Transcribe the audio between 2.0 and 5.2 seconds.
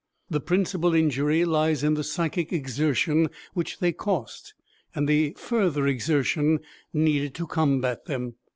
psychic exertion which they cost, and in